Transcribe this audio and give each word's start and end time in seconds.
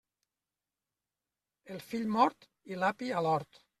El 1.75 1.85
fill 1.91 2.09
mort 2.17 2.49
i 2.73 2.81
l'api 2.81 3.13
a 3.21 3.27
l'hort. 3.29 3.63